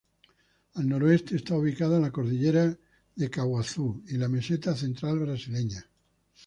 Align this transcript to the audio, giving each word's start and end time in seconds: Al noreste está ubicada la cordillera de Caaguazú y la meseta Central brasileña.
Al 0.73 0.89
noreste 0.89 1.35
está 1.35 1.55
ubicada 1.55 1.99
la 1.99 2.09
cordillera 2.09 2.75
de 3.15 3.29
Caaguazú 3.29 4.01
y 4.07 4.17
la 4.17 4.27
meseta 4.27 4.75
Central 4.75 5.19
brasileña. 5.19 5.87